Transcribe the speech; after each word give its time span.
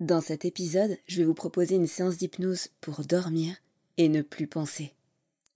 Dans 0.00 0.20
cet 0.20 0.44
épisode, 0.44 0.98
je 1.06 1.16
vais 1.16 1.24
vous 1.24 1.32
proposer 1.32 1.74
une 1.74 1.86
séance 1.86 2.18
d'hypnose 2.18 2.68
pour 2.82 3.00
dormir 3.00 3.56
et 3.96 4.10
ne 4.10 4.20
plus 4.20 4.46
penser. 4.46 4.92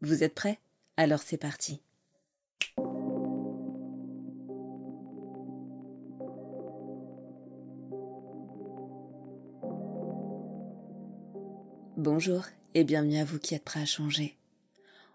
Vous 0.00 0.24
êtes 0.24 0.34
prêts? 0.34 0.58
Alors 0.96 1.20
c'est 1.20 1.36
parti. 1.36 1.82
Bonjour 11.98 12.46
et 12.72 12.84
bienvenue 12.84 13.18
à 13.18 13.26
vous 13.26 13.38
qui 13.38 13.54
êtes 13.54 13.64
prêts 13.64 13.82
à 13.82 13.84
changer. 13.84 14.39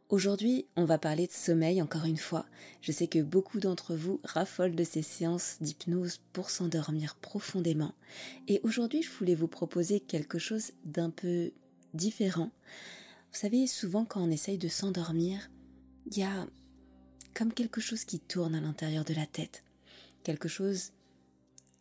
Aujourd'hui, 0.10 0.68
on 0.76 0.86
va 0.86 1.00
parler 1.00 1.26
de 1.26 1.32
sommeil 1.32 1.82
encore 1.82 2.06
une 2.06 2.18
fois. 2.18 2.46
Je 2.82 2.92
sais 2.92 3.08
que 3.08 3.24
beaucoup 3.24 3.60
d'entre 3.60 3.96
vous 3.96 4.22
raffolent 4.24 4.76
de 4.76 4.84
ces 4.84 5.02
séances 5.02 5.58
d'hypnose 5.62 6.20
pour 6.32 6.52
s'endormir 6.52 7.16
profondément. 7.16 7.96
Et 8.48 8.60
aujourd'hui, 8.62 9.02
je 9.02 9.10
voulais 9.10 9.34
vous 9.34 9.48
proposer 9.48 10.00
quelque 10.00 10.38
chose 10.38 10.74
d'un 10.84 11.10
peu 11.10 11.52
différent. 11.96 12.52
Vous 13.34 13.40
savez, 13.40 13.66
souvent 13.66 14.06
quand 14.06 14.22
on 14.22 14.30
essaye 14.30 14.60
de 14.60 14.68
s'endormir, 14.68 15.50
il 16.12 16.20
y 16.20 16.24
a 16.24 16.48
comme 17.34 17.52
quelque 17.52 17.82
chose 17.82 18.06
qui 18.06 18.20
tourne 18.20 18.54
à 18.54 18.62
l'intérieur 18.62 19.06
de 19.06 19.16
la 19.16 19.26
tête. 19.26 19.64
Quelque 20.24 20.48
chose, 20.48 20.92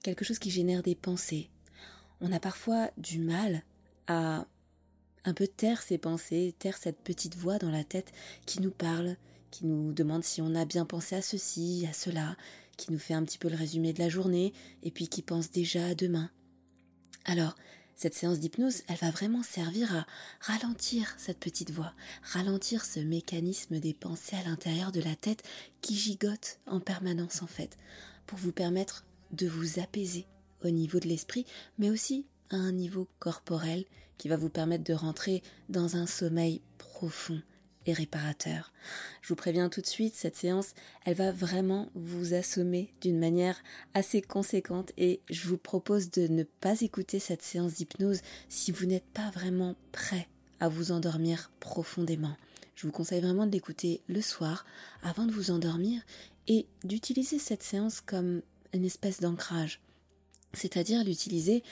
quelque 0.03 0.25
chose 0.25 0.39
qui 0.39 0.51
génère 0.51 0.83
des 0.83 0.95
pensées. 0.95 1.51
On 2.23 2.33
a 2.33 2.41
parfois 2.41 2.91
du 2.97 3.19
mal 3.19 3.63
à 4.07 4.47
un 5.25 5.35
peu 5.35 5.47
taire 5.47 5.83
ses 5.83 5.99
pensées, 5.99 6.55
taire 6.59 6.77
cette 6.77 7.01
petite 7.01 7.37
voix 7.37 7.59
dans 7.59 7.71
la 7.71 7.85
tête 7.85 8.13
qui 8.47 8.61
nous 8.61 8.71
parle, 8.71 9.17
qui 9.51 9.67
nous 9.67 9.93
demande 9.93 10.25
si 10.25 10.43
on 10.43 10.55
a 10.55 10.65
bien 10.65 10.85
pensé 10.85 11.17
à 11.17 11.23
ceci, 11.23 11.87
à 11.89 11.93
cela, 11.93 12.37
qui 12.77 12.93
nous 12.93 12.99
fait 12.99 13.15
un 13.15 13.25
petit 13.25 13.39
peu 13.39 13.49
le 13.49 13.57
résumé 13.57 13.93
de 13.93 14.01
la 14.01 14.09
journée, 14.09 14.53
et 14.83 14.91
puis 14.91 15.09
qui 15.09 15.23
pense 15.23 15.51
déjà 15.51 15.87
à 15.87 15.95
demain. 15.95 16.31
Alors, 17.25 17.55
cette 17.97 18.15
séance 18.15 18.41
d'hypnose, 18.41 18.83
elle 18.89 18.97
va 18.97 19.11
vraiment 19.11 19.43
servir 19.43 19.95
à 19.95 20.07
ralentir 20.41 21.15
cette 21.17 21.39
petite 21.39 21.71
voix, 21.71 21.95
ralentir 22.23 22.85
ce 22.85 22.99
mécanisme 22.99 23.79
des 23.79 23.95
pensées 23.95 24.37
à 24.37 24.43
l'intérieur 24.43 24.91
de 24.91 25.01
la 25.01 25.15
tête 25.15 25.45
qui 25.81 25.95
gigote 25.95 26.59
en 26.67 26.81
permanence 26.81 27.43
en 27.43 27.47
fait, 27.47 27.79
pour 28.27 28.39
vous 28.39 28.53
permettre 28.53 29.05
de 29.31 29.47
vous 29.47 29.79
apaiser 29.79 30.27
au 30.65 30.71
niveau 30.71 30.99
de 30.99 31.09
l'esprit, 31.09 31.47
mais 31.79 31.91
aussi 31.91 32.27
un 32.57 32.73
niveau 32.73 33.09
corporel 33.19 33.85
qui 34.19 34.29
va 34.29 34.37
vous 34.37 34.49
permettre 34.49 34.85
de 34.85 34.95
rentrer 34.95 35.43
dans 35.69 35.97
un 35.97 36.07
sommeil 36.07 36.61
profond 36.79 37.41
et 37.87 37.93
réparateur. 37.93 38.73
Je 39.21 39.29
vous 39.29 39.37
préviens 39.37 39.69
tout 39.69 39.81
de 39.81 39.87
suite, 39.87 40.15
cette 40.15 40.37
séance, 40.37 40.75
elle 41.05 41.17
va 41.17 41.33
vraiment 41.33 41.91
vous 41.95 42.33
assommer 42.33 42.91
d'une 43.01 43.19
manière 43.19 43.59
assez 43.93 44.23
conséquente 44.23 44.93
et 44.97 45.21
je 45.31 45.49
vous 45.49 45.59
propose 45.59 46.11
de 46.11 46.27
ne 46.29 46.45
pas 46.45 46.81
écouter 46.81 47.19
cette 47.19 47.43
séance 47.43 47.75
d'hypnose 47.75 48.21
si 48.49 48.73
vous 48.73 48.87
n'êtes 48.87 49.05
pas 49.13 49.31
vraiment 49.31 49.77
prêt 49.93 50.29
à 50.61 50.69
vous 50.69 50.93
endormir 50.93 51.51
profondément. 51.61 52.37
Je 52.75 52.87
vous 52.87 52.93
conseille 52.93 53.21
vraiment 53.21 53.47
de 53.47 53.53
l'écouter 53.53 54.01
le 54.09 54.23
soir 54.23 54.65
avant 55.03 55.27
de 55.27 55.33
vous 55.33 55.51
endormir 55.51 56.01
et 56.49 56.67
d'utiliser 56.85 57.39
cette 57.39 57.63
séance 57.63 58.01
comme 58.01 58.43
une 58.73 58.85
espèce 58.85 59.21
d'ancrage, 59.21 59.81
c'est-à-dire 60.53 61.05
l'utiliser 61.05 61.63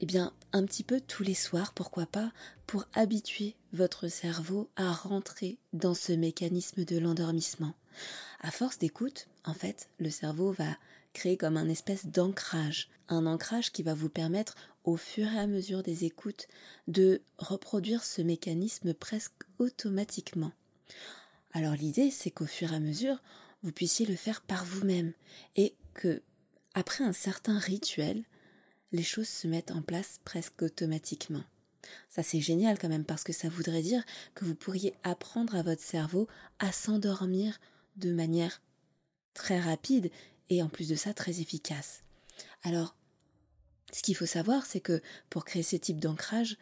eh 0.00 0.06
bien, 0.06 0.32
un 0.52 0.64
petit 0.64 0.84
peu 0.84 1.00
tous 1.00 1.22
les 1.22 1.34
soirs, 1.34 1.72
pourquoi 1.72 2.06
pas, 2.06 2.32
pour 2.66 2.86
habituer 2.94 3.54
votre 3.72 4.08
cerveau 4.08 4.68
à 4.76 4.92
rentrer 4.92 5.58
dans 5.72 5.94
ce 5.94 6.12
mécanisme 6.12 6.84
de 6.84 6.98
l'endormissement. 6.98 7.74
À 8.40 8.50
force 8.50 8.78
d'écoute, 8.78 9.28
en 9.44 9.54
fait, 9.54 9.88
le 9.98 10.10
cerveau 10.10 10.52
va 10.52 10.76
créer 11.12 11.36
comme 11.36 11.56
un 11.56 11.68
espèce 11.68 12.06
d'ancrage, 12.06 12.90
un 13.08 13.26
ancrage 13.26 13.72
qui 13.72 13.82
va 13.82 13.94
vous 13.94 14.10
permettre, 14.10 14.54
au 14.84 14.96
fur 14.96 15.26
et 15.32 15.38
à 15.38 15.46
mesure 15.46 15.82
des 15.82 16.04
écoutes, 16.04 16.46
de 16.88 17.22
reproduire 17.38 18.04
ce 18.04 18.22
mécanisme 18.22 18.92
presque 18.92 19.42
automatiquement. 19.58 20.52
Alors 21.52 21.74
l'idée, 21.74 22.10
c'est 22.10 22.30
qu'au 22.30 22.46
fur 22.46 22.72
et 22.72 22.76
à 22.76 22.80
mesure, 22.80 23.22
vous 23.62 23.72
puissiez 23.72 24.04
le 24.06 24.14
faire 24.14 24.42
par 24.42 24.64
vous-même 24.64 25.12
et 25.56 25.74
que, 25.94 26.22
après 26.74 27.02
un 27.02 27.12
certain 27.12 27.58
rituel, 27.58 28.24
les 28.92 29.02
choses 29.02 29.28
se 29.28 29.46
mettent 29.46 29.70
en 29.70 29.82
place 29.82 30.20
presque 30.24 30.62
automatiquement. 30.62 31.44
Ça 32.08 32.22
c'est 32.22 32.40
génial 32.40 32.78
quand 32.78 32.88
même 32.88 33.04
parce 33.04 33.24
que 33.24 33.32
ça 33.32 33.48
voudrait 33.48 33.82
dire 33.82 34.04
que 34.34 34.44
vous 34.44 34.54
pourriez 34.54 34.94
apprendre 35.02 35.54
à 35.54 35.62
votre 35.62 35.82
cerveau 35.82 36.28
à 36.58 36.72
s'endormir 36.72 37.60
de 37.96 38.12
manière 38.12 38.60
très 39.34 39.60
rapide 39.60 40.10
et 40.48 40.62
en 40.62 40.68
plus 40.68 40.88
de 40.88 40.94
ça 40.94 41.14
très 41.14 41.40
efficace. 41.40 42.02
Alors, 42.62 42.96
ce 43.92 44.02
qu'il 44.02 44.16
faut 44.16 44.26
savoir, 44.26 44.66
c'est 44.66 44.80
que 44.80 45.00
pour 45.30 45.44
créer 45.44 45.62
ce 45.62 45.76
type 45.76 46.00
d'ancrage, 46.00 46.56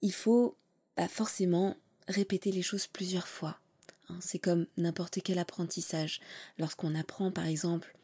il 0.00 0.12
faut 0.12 0.56
bah, 0.96 1.08
forcément 1.08 1.76
répéter 2.06 2.52
les 2.52 2.62
choses 2.62 2.86
plusieurs 2.86 3.28
fois. 3.28 3.60
Hein. 4.08 4.18
c'est 4.20 4.38
comme 4.38 4.66
n'importe 4.76 5.18
quel 5.22 5.38
apprentissage. 5.38 6.20
Lorsqu'on 6.58 6.94
apprend 6.94 7.30
par 7.30 7.46
exemple 7.46 7.94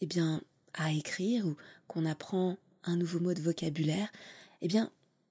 eh 0.00 0.06
bien, 0.06 0.42
à 0.74 0.92
écrire 0.92 1.46
ou 1.46 1.56
qu'on 1.88 2.06
apprend 2.06 2.56
un 2.88 2.96
nouveau 2.96 3.20
mot 3.20 3.34
de 3.34 3.40
vocabulaire, 3.40 4.10
eh 4.62 4.68
bien, 4.68 4.90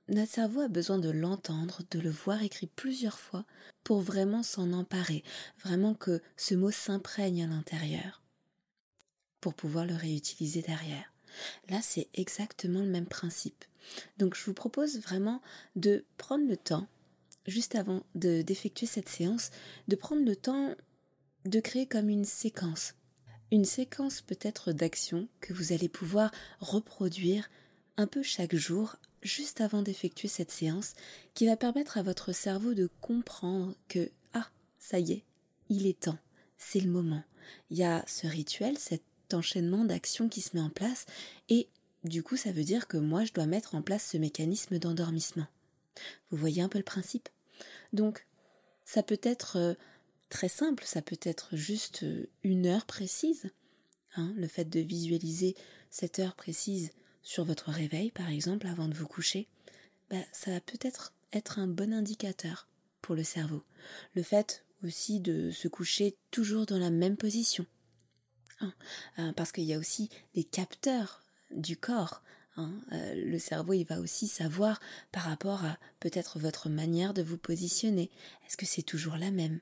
notre 0.09 0.31
cerveau 0.31 0.62
a 0.62 0.68
besoin 0.68 1.00
de 1.00 1.09
l'entendre, 1.09 1.81
de 1.91 2.00
le 2.00 2.09
voir 2.09 2.41
écrit 2.41 2.68
plusieurs 2.68 3.19
fois 3.19 3.45
pour 3.84 4.01
vraiment 4.01 4.44
s'en 4.44 4.72
emparer, 4.73 5.23
vraiment 5.63 5.94
que 5.94 6.22
ce 6.38 6.56
mot 6.56 6.72
s'imprègne 6.72 7.44
à 7.44 7.47
l'intérieur, 7.47 8.22
pour 9.41 9.53
pouvoir 9.53 9.85
le 9.85 9.95
réutiliser 9.95 10.62
derrière. 10.62 11.13
Là, 11.69 11.81
c'est 11.81 12.07
exactement 12.13 12.81
le 12.81 12.90
même 12.90 13.06
principe. 13.06 13.66
Donc, 14.18 14.35
je 14.35 14.44
vous 14.45 14.53
propose 14.53 15.00
vraiment 15.00 15.41
de 15.75 16.06
prendre 16.18 16.47
le 16.47 16.57
temps, 16.57 16.88
juste 17.45 17.75
avant 17.75 18.03
d'effectuer 18.16 18.88
cette 18.88 19.09
séance, 19.09 19.51
de 19.88 19.95
prendre 19.95 20.24
le 20.24 20.35
temps 20.35 20.75
de 21.45 21.59
créer 21.59 21.85
comme 21.85 22.09
une 22.09 22.25
séquence 22.25 22.94
une 23.52 23.66
séquence 23.66 24.22
peut-être 24.22 24.72
d'actions 24.72 25.28
que 25.41 25.53
vous 25.53 25.74
allez 25.74 25.90
pouvoir 25.90 26.31
reproduire 26.59 27.50
un 27.97 28.08
peu 28.08 28.24
chaque 28.24 28.56
jour 28.56 28.96
juste 29.24 29.62
avant 29.62 29.81
d'effectuer 29.81 30.28
cette 30.28 30.52
séance 30.52 30.94
qui 31.34 31.46
va 31.46 31.57
permettre 31.57 31.97
à 31.97 32.03
votre 32.03 32.31
cerveau 32.31 32.74
de 32.74 32.90
comprendre 33.02 33.74
que 33.88 34.09
ah 34.34 34.47
ça 34.80 35.00
y 35.00 35.13
est 35.13 35.24
il 35.69 35.88
est 35.88 36.00
temps 36.00 36.19
c'est 36.57 36.80
le 36.80 36.90
moment. 36.90 37.24
Il 37.69 37.78
y 37.78 37.84
a 37.84 38.03
ce 38.07 38.28
rituel 38.28 38.78
cet 38.78 39.03
enchaînement 39.31 39.86
d'actions 39.86 40.30
qui 40.30 40.41
se 40.41 40.56
met 40.56 40.62
en 40.62 40.69
place 40.69 41.06
et 41.50 41.68
du 42.03 42.24
coup 42.24 42.38
ça 42.38 42.51
veut 42.51 42.63
dire 42.63 42.88
que 42.88 42.98
moi 42.98 43.24
je 43.25 43.33
dois 43.33 43.45
mettre 43.45 43.75
en 43.75 43.81
place 43.81 44.06
ce 44.12 44.18
mécanisme 44.18 44.80
d'endormissement. 44.80 45.48
Vous 46.31 46.38
voyez 46.38 46.62
un 46.62 46.69
peu 46.69 46.77
le 46.77 46.83
principe? 46.83 47.30
Donc 47.94 48.25
ça 48.86 49.04
peut 49.04 49.19
être 49.24 49.57
euh, 49.57 49.74
très 50.29 50.50
simple, 50.50 50.83
ça 50.85 51.01
peut 51.01 51.19
être 51.21 51.56
juste 51.56 52.03
euh, 52.03 52.29
une 52.44 52.65
heure 52.65 52.85
précise. 52.85 53.50
Hein, 54.15 54.33
le 54.35 54.47
fait 54.47 54.65
de 54.65 54.79
visualiser 54.79 55.56
cette 55.89 56.19
heure 56.19 56.35
précise 56.35 56.91
sur 57.21 57.45
votre 57.45 57.69
réveil, 57.69 58.12
par 58.12 58.29
exemple, 58.29 58.68
avant 58.68 58.88
de 58.88 58.95
vous 58.95 59.07
coucher, 59.07 59.47
bah, 60.09 60.18
ça 60.31 60.51
va 60.51 60.62
peut-être 60.62 61.13
être 61.33 61.59
un 61.59 61.68
bon 61.68 61.94
indicateur 61.94 62.68
pour 63.01 63.15
le 63.15 63.24
cerveau. 63.24 63.63
Le 64.15 64.24
fait 64.24 64.65
aussi 64.83 65.19
de 65.19 65.51
se 65.51 65.68
coucher 65.68 66.15
toujours 66.31 66.65
dans 66.65 66.80
la 66.80 66.89
même 66.89 67.18
position. 67.18 67.65
Hein, 68.59 68.73
euh, 69.19 69.33
parce 69.33 69.51
qu'il 69.51 69.65
y 69.65 69.73
a 69.73 69.80
aussi 69.80 70.09
les 70.35 70.44
capteurs 70.44 71.23
du 71.51 71.77
corps. 71.77 72.23
Hein, 72.56 72.71
euh, 72.91 73.13
le 73.15 73.39
cerveau, 73.39 73.73
il 73.73 73.85
va 73.85 74.00
aussi 74.00 74.27
savoir 74.27 74.80
par 75.12 75.23
rapport 75.23 75.63
à 75.63 75.77
peut-être 76.00 76.39
votre 76.39 76.69
manière 76.69 77.13
de 77.13 77.21
vous 77.21 77.38
positionner. 77.38 78.09
Est-ce 78.45 78.57
que 78.57 78.65
c'est 78.65 78.83
toujours 78.83 79.18
la 79.18 79.31
même? 79.31 79.59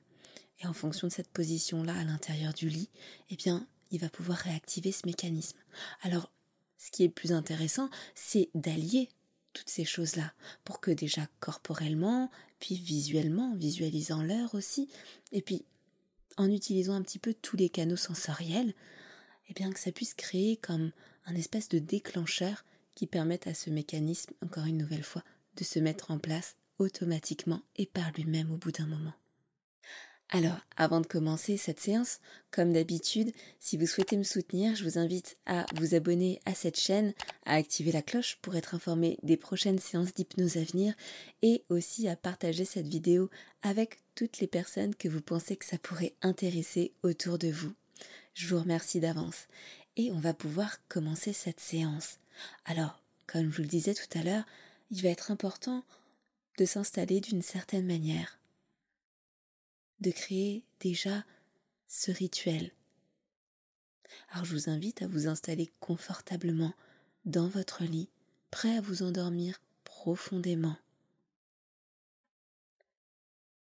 Et 0.60 0.66
en 0.66 0.72
fonction 0.72 1.08
de 1.08 1.12
cette 1.12 1.30
position-là 1.30 1.94
à 1.94 2.04
l'intérieur 2.04 2.54
du 2.54 2.68
lit, 2.68 2.90
eh 3.30 3.36
bien, 3.36 3.66
il 3.90 4.00
va 4.00 4.08
pouvoir 4.08 4.38
réactiver 4.38 4.92
ce 4.92 5.06
mécanisme. 5.06 5.58
Alors, 6.02 6.30
ce 6.78 6.90
qui 6.90 7.04
est 7.04 7.08
plus 7.08 7.32
intéressant, 7.32 7.90
c'est 8.14 8.48
d'allier 8.54 9.08
toutes 9.52 9.70
ces 9.70 9.84
choses-là 9.84 10.32
pour 10.64 10.80
que 10.80 10.90
déjà 10.90 11.26
corporellement, 11.40 12.30
puis 12.60 12.76
visuellement, 12.76 13.54
visualisant 13.54 14.22
l'heure 14.22 14.54
aussi, 14.54 14.88
et 15.32 15.42
puis 15.42 15.64
en 16.36 16.50
utilisant 16.50 16.94
un 16.94 17.02
petit 17.02 17.18
peu 17.18 17.34
tous 17.34 17.56
les 17.56 17.70
canaux 17.70 17.96
sensoriels, 17.96 18.74
eh 19.48 19.54
bien 19.54 19.72
que 19.72 19.80
ça 19.80 19.92
puisse 19.92 20.14
créer 20.14 20.56
comme 20.56 20.92
un 21.24 21.34
espèce 21.34 21.68
de 21.68 21.78
déclencheur 21.78 22.64
qui 22.94 23.06
permette 23.06 23.46
à 23.46 23.54
ce 23.54 23.70
mécanisme, 23.70 24.34
encore 24.42 24.66
une 24.66 24.78
nouvelle 24.78 25.04
fois, 25.04 25.24
de 25.56 25.64
se 25.64 25.78
mettre 25.78 26.10
en 26.10 26.18
place 26.18 26.56
automatiquement 26.78 27.62
et 27.76 27.86
par 27.86 28.12
lui-même 28.12 28.50
au 28.50 28.58
bout 28.58 28.72
d'un 28.72 28.86
moment. 28.86 29.14
Alors, 30.30 30.58
avant 30.76 31.00
de 31.00 31.06
commencer 31.06 31.56
cette 31.56 31.78
séance, 31.78 32.18
comme 32.50 32.72
d'habitude, 32.72 33.32
si 33.60 33.76
vous 33.76 33.86
souhaitez 33.86 34.16
me 34.16 34.24
soutenir, 34.24 34.74
je 34.74 34.82
vous 34.82 34.98
invite 34.98 35.38
à 35.46 35.66
vous 35.76 35.94
abonner 35.94 36.40
à 36.44 36.54
cette 36.54 36.80
chaîne, 36.80 37.14
à 37.44 37.54
activer 37.54 37.92
la 37.92 38.02
cloche 38.02 38.36
pour 38.42 38.56
être 38.56 38.74
informé 38.74 39.18
des 39.22 39.36
prochaines 39.36 39.78
séances 39.78 40.14
d'hypnose 40.14 40.56
à 40.56 40.64
venir 40.64 40.94
et 41.42 41.62
aussi 41.68 42.08
à 42.08 42.16
partager 42.16 42.64
cette 42.64 42.88
vidéo 42.88 43.30
avec 43.62 44.00
toutes 44.16 44.40
les 44.40 44.48
personnes 44.48 44.96
que 44.96 45.08
vous 45.08 45.22
pensez 45.22 45.56
que 45.56 45.64
ça 45.64 45.78
pourrait 45.78 46.14
intéresser 46.22 46.92
autour 47.04 47.38
de 47.38 47.48
vous. 47.48 47.72
Je 48.34 48.48
vous 48.48 48.60
remercie 48.60 48.98
d'avance 48.98 49.46
et 49.96 50.10
on 50.10 50.18
va 50.18 50.34
pouvoir 50.34 50.78
commencer 50.88 51.32
cette 51.32 51.60
séance. 51.60 52.18
Alors, 52.64 53.00
comme 53.28 53.52
je 53.52 53.56
vous 53.56 53.62
le 53.62 53.68
disais 53.68 53.94
tout 53.94 54.18
à 54.18 54.24
l'heure, 54.24 54.44
il 54.90 55.02
va 55.02 55.08
être 55.08 55.30
important 55.30 55.84
de 56.58 56.64
s'installer 56.64 57.20
d'une 57.20 57.42
certaine 57.42 57.86
manière 57.86 58.40
de 60.00 60.10
créer 60.10 60.64
déjà 60.80 61.24
ce 61.88 62.10
rituel. 62.10 62.72
Alors 64.30 64.44
je 64.44 64.54
vous 64.54 64.70
invite 64.70 65.02
à 65.02 65.06
vous 65.06 65.28
installer 65.28 65.70
confortablement 65.80 66.74
dans 67.24 67.48
votre 67.48 67.84
lit, 67.84 68.08
prêt 68.50 68.76
à 68.76 68.80
vous 68.80 69.02
endormir 69.02 69.60
profondément. 69.84 70.76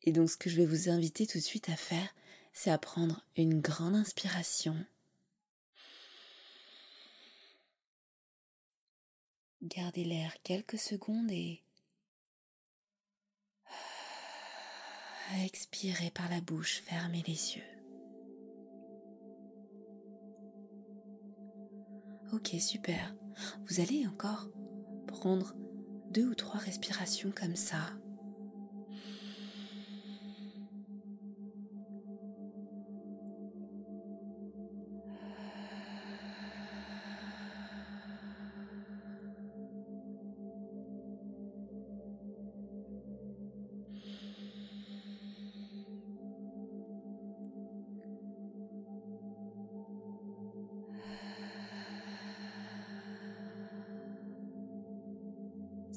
Et 0.03 0.11
donc 0.11 0.29
ce 0.29 0.37
que 0.37 0.49
je 0.49 0.57
vais 0.57 0.65
vous 0.65 0.89
inviter 0.89 1.27
tout 1.27 1.37
de 1.37 1.43
suite 1.43 1.69
à 1.69 1.75
faire, 1.75 2.13
c'est 2.53 2.71
à 2.71 2.77
prendre 2.77 3.23
une 3.37 3.61
grande 3.61 3.95
inspiration. 3.95 4.75
Gardez 9.61 10.03
l'air 10.03 10.33
quelques 10.43 10.79
secondes 10.79 11.31
et 11.31 11.61
Expirez 15.39 16.11
par 16.11 16.29
la 16.29 16.41
bouche, 16.41 16.81
fermez 16.85 17.23
les 17.25 17.55
yeux. 17.55 17.63
Ok, 22.33 22.49
super. 22.59 23.15
Vous 23.67 23.79
allez 23.79 24.05
encore 24.07 24.49
prendre 25.07 25.55
deux 26.11 26.27
ou 26.27 26.35
trois 26.35 26.59
respirations 26.59 27.31
comme 27.31 27.55
ça. 27.55 27.79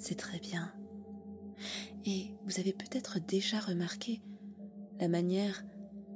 C'est 0.05 0.17
très 0.17 0.39
bien. 0.39 0.71
Et 2.05 2.35
vous 2.45 2.61
avez 2.61 2.75
peut-être 2.75 3.19
déjà 3.21 3.59
remarqué 3.59 4.21
la 5.01 5.09
manière 5.09 5.65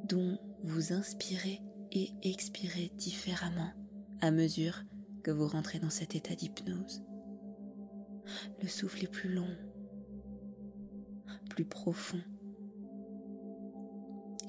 dont 0.05 0.39
vous 0.63 0.93
inspirez 0.93 1.63
et 1.91 2.11
expirez 2.23 2.93
différemment 2.97 3.73
à 4.21 4.31
mesure 4.31 4.83
que 5.25 5.31
vous 5.31 5.49
rentrez 5.49 5.79
dans 5.79 5.89
cet 5.89 6.15
état 6.15 6.35
d'hypnose. 6.35 7.03
Le 8.61 8.69
souffle 8.69 9.05
est 9.05 9.11
plus 9.11 9.33
long, 9.33 9.49
plus 11.49 11.65
profond. 11.65 12.21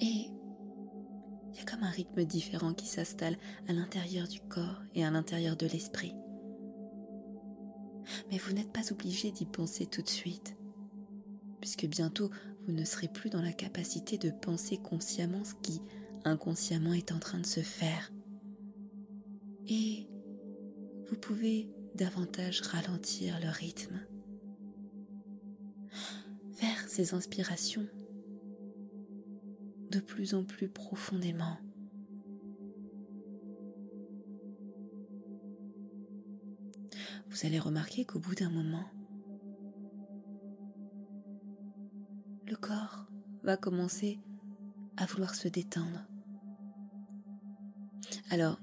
Et 0.01 0.27
il 1.51 1.57
y 1.57 1.61
a 1.61 1.63
comme 1.63 1.83
un 1.83 1.89
rythme 1.89 2.25
différent 2.25 2.73
qui 2.73 2.87
s'installe 2.87 3.37
à 3.69 3.73
l'intérieur 3.73 4.27
du 4.27 4.41
corps 4.41 4.81
et 4.95 5.05
à 5.05 5.11
l'intérieur 5.11 5.55
de 5.55 5.65
l'esprit 5.65 6.13
mais 8.29 8.37
vous 8.37 8.53
n'êtes 8.53 8.71
pas 8.71 8.91
obligé 8.91 9.31
d'y 9.31 9.45
penser 9.45 9.85
tout 9.85 10.01
de 10.01 10.09
suite, 10.09 10.55
puisque 11.61 11.85
bientôt 11.85 12.29
vous 12.65 12.73
ne 12.73 12.85
serez 12.85 13.07
plus 13.07 13.29
dans 13.29 13.41
la 13.41 13.53
capacité 13.53 14.17
de 14.17 14.31
penser 14.31 14.77
consciemment 14.77 15.43
ce 15.43 15.55
qui 15.61 15.81
inconsciemment 16.23 16.93
est 16.93 17.11
en 17.11 17.19
train 17.19 17.39
de 17.39 17.45
se 17.45 17.61
faire. 17.61 18.11
Et 19.67 20.07
vous 21.07 21.17
pouvez 21.17 21.69
davantage 21.95 22.61
ralentir 22.61 23.39
le 23.41 23.49
rythme, 23.49 23.99
faire 26.53 26.87
ces 26.87 27.13
inspirations 27.13 27.87
de 29.91 29.99
plus 29.99 30.35
en 30.35 30.43
plus 30.43 30.69
profondément 30.69 31.57
vous 37.39 37.47
allez 37.47 37.59
remarquer 37.59 38.03
qu'au 38.03 38.19
bout 38.19 38.35
d'un 38.35 38.49
moment, 38.49 38.83
le 42.47 42.55
corps 42.57 43.07
va 43.43 43.55
commencer 43.55 44.19
à 44.97 45.05
vouloir 45.05 45.33
se 45.35 45.47
détendre. 45.47 46.05
Alors, 48.29 48.59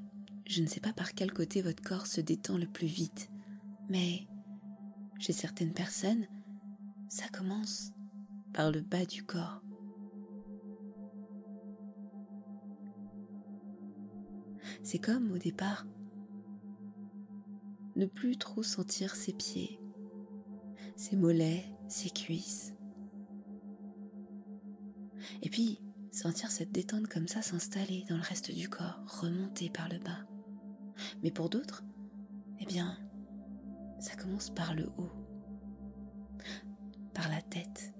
je 0.46 0.60
ne 0.60 0.66
sais 0.66 0.80
pas 0.80 0.92
par 0.92 1.14
quel 1.14 1.32
côté 1.32 1.62
votre 1.62 1.82
corps 1.82 2.06
se 2.06 2.20
détend 2.20 2.58
le 2.58 2.66
plus 2.66 2.86
vite, 2.86 3.30
mais 3.88 4.26
chez 5.20 5.32
certaines 5.32 5.72
personnes, 5.72 6.26
ça 7.08 7.28
commence 7.28 7.92
par 8.52 8.70
le 8.70 8.82
bas 8.82 9.06
du 9.06 9.24
corps. 9.24 9.62
C'est 14.82 14.98
comme 14.98 15.32
au 15.32 15.38
départ, 15.38 15.86
ne 17.96 18.06
plus 18.06 18.36
trop 18.36 18.62
sentir 18.62 19.16
ses 19.16 19.32
pieds, 19.32 19.80
ses 20.96 21.16
mollets, 21.16 21.64
ses 21.88 22.10
cuisses. 22.10 22.74
Et 25.42 25.50
puis, 25.50 25.80
sentir 26.12 26.50
cette 26.50 26.72
détente 26.72 27.08
comme 27.08 27.28
ça 27.28 27.42
s'installer 27.42 28.04
dans 28.08 28.16
le 28.16 28.22
reste 28.22 28.50
du 28.50 28.68
corps, 28.68 29.00
remonter 29.20 29.70
par 29.70 29.88
le 29.88 29.98
bas. 29.98 30.26
Mais 31.22 31.30
pour 31.30 31.50
d'autres, 31.50 31.84
eh 32.60 32.66
bien, 32.66 32.98
ça 33.98 34.14
commence 34.14 34.50
par 34.50 34.74
le 34.74 34.86
haut, 34.96 35.12
par 37.14 37.28
la 37.28 37.42
tête, 37.42 37.94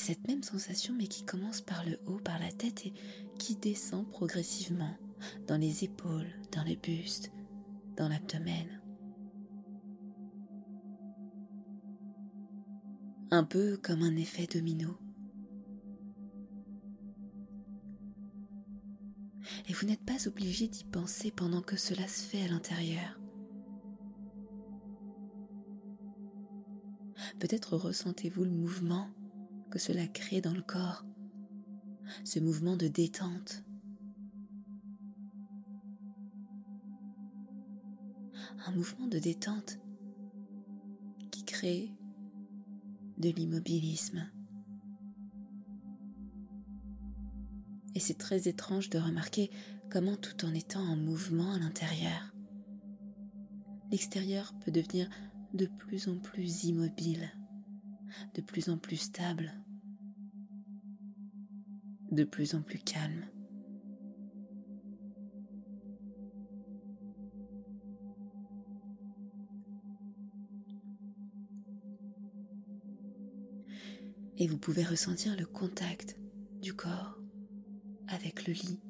cette 0.00 0.26
même 0.26 0.42
sensation 0.42 0.94
mais 0.96 1.06
qui 1.06 1.24
commence 1.24 1.60
par 1.60 1.84
le 1.84 1.98
haut, 2.06 2.18
par 2.18 2.38
la 2.38 2.50
tête 2.50 2.86
et 2.86 2.94
qui 3.38 3.56
descend 3.56 4.08
progressivement 4.08 4.96
dans 5.46 5.58
les 5.58 5.84
épaules, 5.84 6.30
dans 6.52 6.64
le 6.64 6.74
buste, 6.74 7.30
dans 7.96 8.08
l'abdomen. 8.08 8.80
Un 13.30 13.44
peu 13.44 13.76
comme 13.76 14.02
un 14.02 14.16
effet 14.16 14.46
domino. 14.46 14.98
Et 19.68 19.72
vous 19.72 19.86
n'êtes 19.86 20.04
pas 20.04 20.26
obligé 20.26 20.66
d'y 20.66 20.84
penser 20.84 21.30
pendant 21.30 21.60
que 21.60 21.76
cela 21.76 22.08
se 22.08 22.22
fait 22.22 22.42
à 22.42 22.48
l'intérieur. 22.48 23.20
Peut-être 27.38 27.76
ressentez-vous 27.76 28.44
le 28.44 28.50
mouvement 28.50 29.08
que 29.70 29.78
cela 29.78 30.06
crée 30.06 30.40
dans 30.40 30.52
le 30.52 30.62
corps, 30.62 31.04
ce 32.24 32.40
mouvement 32.40 32.76
de 32.76 32.88
détente. 32.88 33.62
Un 38.66 38.72
mouvement 38.72 39.06
de 39.06 39.18
détente 39.18 39.78
qui 41.30 41.44
crée 41.44 41.94
de 43.18 43.30
l'immobilisme. 43.30 44.28
Et 47.94 48.00
c'est 48.00 48.18
très 48.18 48.48
étrange 48.48 48.90
de 48.90 48.98
remarquer 48.98 49.50
comment 49.90 50.16
tout 50.16 50.44
en 50.44 50.54
étant 50.54 50.82
en 50.82 50.96
mouvement 50.96 51.52
à 51.52 51.58
l'intérieur, 51.58 52.32
l'extérieur 53.90 54.52
peut 54.64 54.70
devenir 54.70 55.08
de 55.52 55.66
plus 55.66 56.08
en 56.08 56.16
plus 56.16 56.64
immobile 56.64 57.30
de 58.34 58.40
plus 58.40 58.68
en 58.68 58.78
plus 58.78 58.96
stable, 58.96 59.52
de 62.10 62.24
plus 62.24 62.54
en 62.54 62.62
plus 62.62 62.78
calme. 62.78 63.26
Et 74.38 74.46
vous 74.46 74.56
pouvez 74.56 74.84
ressentir 74.84 75.36
le 75.36 75.44
contact 75.44 76.18
du 76.62 76.72
corps 76.72 77.18
avec 78.08 78.46
le 78.46 78.54
lit. 78.54 78.80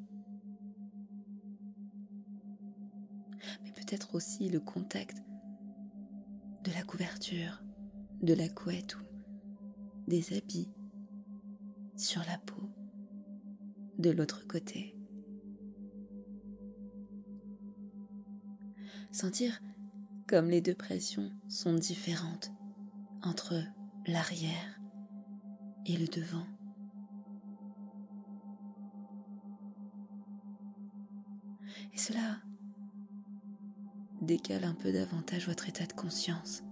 Mais 3.65 3.73
peut-être 3.73 4.15
aussi 4.15 4.49
le 4.49 4.61
contact 4.61 5.23
de 6.65 6.71
la 6.73 6.83
couverture, 6.83 7.63
de 8.23 8.35
la 8.35 8.49
couette 8.49 8.97
ou 8.97 9.10
des 10.11 10.37
habits 10.37 10.69
sur 11.97 12.21
la 12.27 12.37
peau 12.39 12.69
de 13.99 14.11
l'autre 14.11 14.45
côté. 14.49 14.97
Sentir 19.13 19.61
comme 20.27 20.51
les 20.51 20.61
deux 20.61 20.75
pressions 20.75 21.31
sont 21.49 21.75
différentes 21.75 22.51
entre 23.23 23.63
l'arrière 24.09 24.81
et 25.87 25.97
le 25.97 26.07
devant. 26.09 26.47
Et 31.95 31.99
cela 31.99 32.41
décale 34.23 34.65
un 34.65 34.75
peu 34.75 34.93
davantage 34.93 35.47
votre 35.47 35.69
état 35.69 35.87
de 35.87 35.93
conscience. 35.93 36.65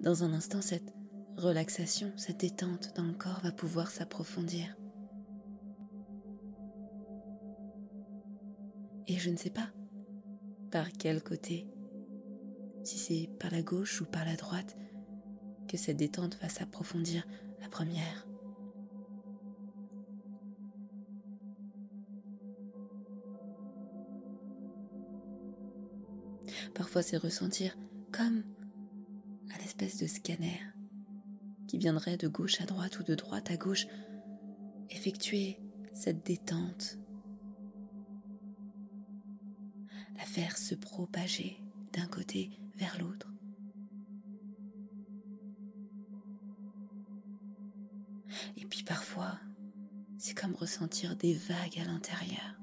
Dans 0.00 0.22
un 0.22 0.32
instant, 0.32 0.62
cette 0.62 0.94
relaxation, 1.36 2.12
cette 2.16 2.40
détente 2.40 2.94
dans 2.94 3.04
le 3.04 3.14
corps 3.14 3.40
va 3.42 3.50
pouvoir 3.50 3.90
s'approfondir. 3.90 4.76
Et 9.08 9.18
je 9.18 9.30
ne 9.30 9.36
sais 9.36 9.50
pas 9.50 9.68
par 10.70 10.92
quel 10.92 11.22
côté, 11.22 11.66
si 12.84 12.98
c'est 12.98 13.30
par 13.40 13.50
la 13.50 13.62
gauche 13.62 14.00
ou 14.00 14.04
par 14.04 14.24
la 14.24 14.36
droite, 14.36 14.76
que 15.66 15.76
cette 15.76 15.96
détente 15.96 16.38
va 16.40 16.48
s'approfondir 16.48 17.26
la 17.60 17.68
première. 17.68 18.26
Parfois 26.74 27.02
c'est 27.02 27.16
ressentir 27.16 27.76
comme 28.12 28.44
de 29.78 30.06
scanner 30.08 30.60
qui 31.68 31.78
viendrait 31.78 32.16
de 32.16 32.26
gauche 32.26 32.60
à 32.60 32.64
droite 32.64 32.98
ou 32.98 33.04
de 33.04 33.14
droite 33.14 33.50
à 33.50 33.56
gauche 33.56 33.86
effectuer 34.90 35.60
cette 35.92 36.26
détente, 36.26 36.98
la 40.16 40.24
faire 40.24 40.56
se 40.58 40.74
propager 40.74 41.62
d'un 41.92 42.06
côté 42.06 42.50
vers 42.74 42.98
l'autre. 42.98 43.32
Et 48.56 48.64
puis 48.64 48.82
parfois, 48.82 49.38
c'est 50.16 50.36
comme 50.36 50.54
ressentir 50.54 51.14
des 51.14 51.34
vagues 51.34 51.78
à 51.80 51.84
l'intérieur. 51.84 52.60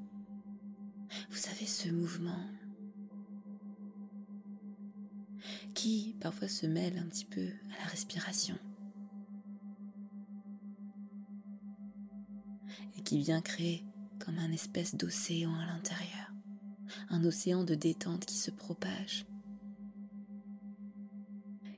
Vous 1.30 1.38
savez, 1.38 1.66
ce 1.66 1.90
mouvement 1.90 2.46
qui 5.86 6.16
parfois 6.20 6.48
se 6.48 6.66
mêle 6.66 6.98
un 6.98 7.06
petit 7.06 7.26
peu 7.26 7.46
à 7.46 7.84
la 7.84 7.86
respiration. 7.92 8.58
Et 12.98 13.02
qui 13.04 13.20
vient 13.20 13.40
créer 13.40 13.86
comme 14.18 14.40
un 14.40 14.52
espèce 14.52 14.96
d'océan 14.96 15.54
à 15.54 15.68
l'intérieur, 15.68 16.34
un 17.10 17.24
océan 17.24 17.64
de 17.64 17.76
détente 17.76 18.26
qui 18.26 18.34
se 18.34 18.50
propage, 18.50 19.28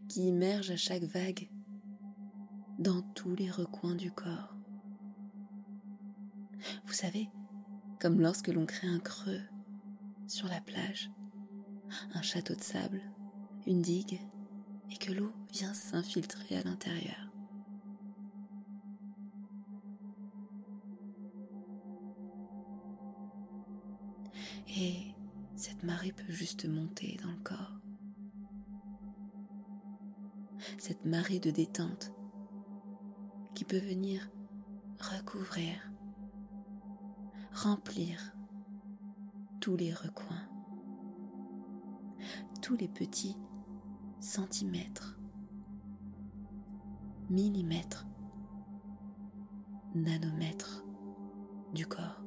qui 0.08 0.30
immerge 0.30 0.72
à 0.72 0.78
chaque 0.78 1.04
vague 1.04 1.50
dans 2.80 3.02
tous 3.14 3.36
les 3.36 3.52
recoins 3.52 3.96
du 3.96 4.10
corps. 4.10 4.56
Vous 6.86 6.94
savez, 6.94 7.28
comme 8.00 8.22
lorsque 8.22 8.48
l'on 8.48 8.66
crée 8.66 8.88
un 8.88 9.00
creux 9.00 9.42
sur 10.28 10.48
la 10.48 10.62
plage, 10.62 11.12
un 12.14 12.22
château 12.22 12.56
de 12.56 12.64
sable 12.64 13.02
une 13.68 13.82
digue 13.82 14.20
et 14.90 14.98
que 14.98 15.12
l'eau 15.12 15.32
vient 15.52 15.74
s'infiltrer 15.74 16.58
à 16.58 16.64
l'intérieur. 16.64 17.32
Et 24.70 25.14
cette 25.56 25.84
marée 25.84 26.14
peut 26.14 26.32
juste 26.32 26.66
monter 26.66 27.18
dans 27.22 27.32
le 27.32 27.44
corps. 27.44 27.80
Cette 30.78 31.06
marée 31.06 31.40
de 31.40 31.52
détente 31.52 32.14
qui 33.54 33.66
peut 33.66 33.80
venir 33.80 34.30
recouvrir, 35.00 35.92
remplir 37.54 38.34
tous 39.60 39.76
les 39.76 39.94
recoins, 39.94 40.48
tous 42.62 42.78
les 42.78 42.88
petits 42.88 43.36
centimètres, 44.28 45.18
millimètres, 47.30 48.06
nanomètres 49.96 50.84
du 51.74 51.88
corps. 51.88 52.22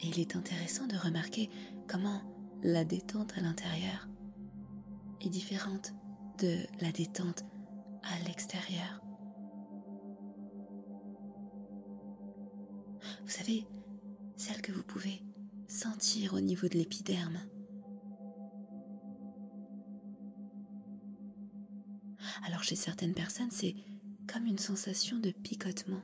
Et 0.00 0.08
il 0.08 0.20
est 0.20 0.36
intéressant 0.36 0.86
de 0.86 0.96
remarquer 0.96 1.50
comment 1.88 2.20
la 2.62 2.84
détente 2.84 3.36
à 3.36 3.40
l'intérieur 3.40 4.08
est 5.20 5.28
différente 5.28 5.92
de 6.38 6.58
la 6.80 6.92
détente 6.92 7.42
à 8.04 8.28
l'extérieur. 8.28 9.02
Vous 13.22 13.32
savez, 13.32 13.66
au 16.32 16.40
niveau 16.40 16.66
de 16.68 16.78
l'épiderme. 16.78 17.38
Alors 22.46 22.62
chez 22.62 22.76
certaines 22.76 23.14
personnes, 23.14 23.50
c'est 23.50 23.74
comme 24.32 24.46
une 24.46 24.58
sensation 24.58 25.18
de 25.18 25.30
picotement 25.30 26.02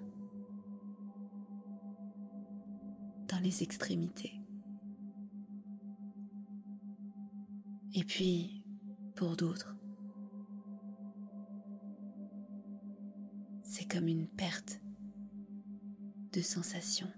dans 3.28 3.38
les 3.42 3.62
extrémités. 3.62 4.32
Et 7.94 8.04
puis, 8.04 8.64
pour 9.16 9.36
d'autres, 9.36 9.76
c'est 13.64 13.90
comme 13.90 14.08
une 14.08 14.28
perte 14.28 14.80
de 16.32 16.40
sensation. 16.40 17.08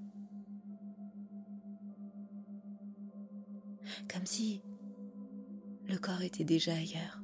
Si 4.34 4.60
le 5.86 5.96
corps 5.96 6.22
était 6.22 6.42
déjà 6.42 6.74
ailleurs. 6.74 7.22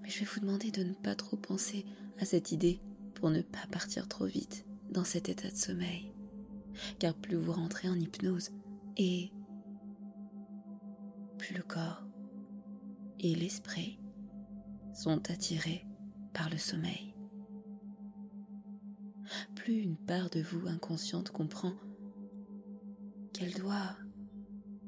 Mais 0.00 0.08
je 0.08 0.20
vais 0.20 0.24
vous 0.24 0.40
demander 0.40 0.70
de 0.70 0.82
ne 0.82 0.94
pas 0.94 1.14
trop 1.14 1.36
penser 1.36 1.84
à 2.18 2.24
cette 2.24 2.52
idée 2.52 2.80
pour 3.14 3.28
ne 3.28 3.42
pas 3.42 3.66
partir 3.70 4.08
trop 4.08 4.24
vite 4.24 4.64
dans 4.90 5.04
cet 5.04 5.28
état 5.28 5.50
de 5.50 5.54
sommeil. 5.54 6.10
Car 6.98 7.12
plus 7.12 7.36
vous 7.36 7.52
rentrez 7.52 7.90
en 7.90 8.00
hypnose 8.00 8.50
et 8.96 9.30
plus 11.36 11.54
le 11.54 11.62
corps 11.62 12.02
et 13.20 13.34
l'esprit 13.34 13.98
sont 14.94 15.30
attirés 15.30 15.84
par 16.32 16.48
le 16.48 16.56
sommeil 16.56 17.11
plus 19.62 19.78
une 19.78 19.96
part 19.96 20.28
de 20.28 20.42
vous 20.42 20.66
inconsciente 20.66 21.30
comprend 21.30 21.74
qu'elle 23.32 23.54
doit 23.54 23.96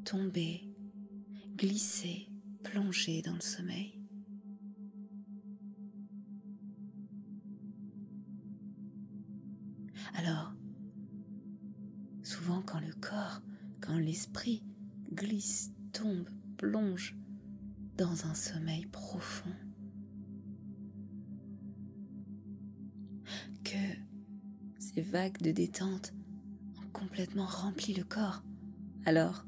tomber, 0.05 0.69
glisser, 1.55 2.29
plonger 2.65 3.23
dans 3.23 3.35
le 3.35 3.41
sommeil. 3.41 4.01
Alors, 10.15 10.53
souvent 12.25 12.61
quand 12.61 12.81
le 12.81 12.93
corps, 12.95 13.43
quand 13.81 13.97
l'esprit 13.97 14.65
glisse, 15.13 15.71
tombe, 15.93 16.29
plonge 16.57 17.17
dans 17.97 18.27
un 18.27 18.35
sommeil 18.35 18.87
profond, 18.87 19.55
ces 24.95 25.03
vagues 25.03 25.43
de 25.43 25.51
détente 25.51 26.13
ont 26.79 26.89
complètement 26.93 27.47
rempli 27.47 27.95
le 27.95 28.05
corps, 28.05 28.45
alors 29.05 29.45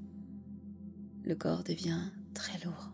le 1.22 1.36
corps 1.36 1.62
devient 1.62 2.10
très 2.34 2.58
lourd. 2.64 2.92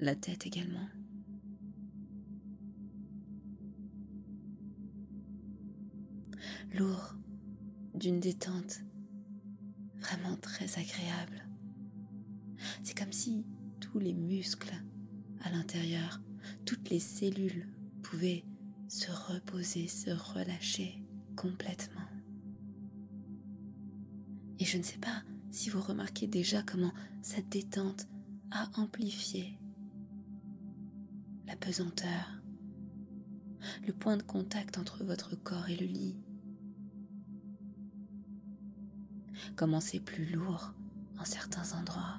La 0.00 0.16
tête 0.16 0.46
également. 0.46 0.88
Lourd 6.72 7.14
d'une 7.94 8.18
détente 8.18 8.80
vraiment 9.98 10.36
très 10.36 10.76
agréable. 10.78 11.46
C'est 12.82 12.98
comme 12.98 13.12
si 13.12 13.46
tous 13.78 14.00
les 14.00 14.14
muscles 14.14 14.74
à 15.42 15.50
l'intérieur, 15.50 16.20
toutes 16.64 16.90
les 16.90 17.00
cellules 17.00 17.68
pouvaient 18.02 18.44
se 18.90 19.12
reposer, 19.32 19.86
se 19.86 20.10
relâcher 20.10 21.00
complètement. 21.36 22.08
Et 24.58 24.64
je 24.64 24.78
ne 24.78 24.82
sais 24.82 24.98
pas 24.98 25.22
si 25.52 25.70
vous 25.70 25.80
remarquez 25.80 26.26
déjà 26.26 26.64
comment 26.64 26.92
cette 27.22 27.48
détente 27.48 28.08
a 28.50 28.68
amplifié 28.80 29.56
la 31.46 31.54
pesanteur, 31.54 32.42
le 33.86 33.92
point 33.92 34.16
de 34.16 34.24
contact 34.24 34.76
entre 34.76 35.04
votre 35.04 35.36
corps 35.36 35.68
et 35.68 35.76
le 35.76 35.86
lit. 35.86 36.16
Comment 39.54 39.80
c'est 39.80 40.00
plus 40.00 40.26
lourd 40.26 40.74
en 41.16 41.24
certains 41.24 41.78
endroits. 41.78 42.18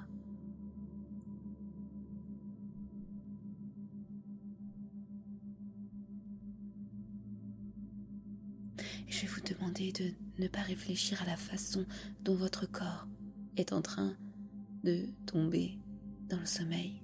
De 9.70 10.12
ne 10.38 10.48
pas 10.48 10.60
réfléchir 10.62 11.22
à 11.22 11.26
la 11.26 11.36
façon 11.36 11.86
dont 12.22 12.34
votre 12.34 12.66
corps 12.66 13.06
est 13.56 13.72
en 13.72 13.80
train 13.80 14.16
de 14.82 15.06
tomber 15.26 15.78
dans 16.28 16.38
le 16.38 16.46
sommeil. 16.46 17.00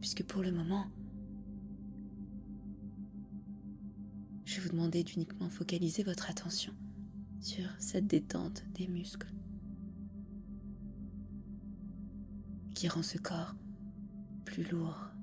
Puisque 0.00 0.24
pour 0.24 0.42
le 0.42 0.52
moment, 0.52 0.86
je 4.44 4.56
vais 4.56 4.62
vous 4.62 4.70
demander 4.70 5.04
d'uniquement 5.04 5.50
focaliser 5.50 6.02
votre 6.02 6.30
attention 6.30 6.72
sur 7.40 7.68
cette 7.78 8.06
détente 8.06 8.64
des 8.74 8.86
muscles 8.86 9.32
qui 12.74 12.88
rend 12.88 13.02
ce 13.02 13.18
corps 13.18 13.54
plus 14.44 14.64
lourd. 14.64 15.15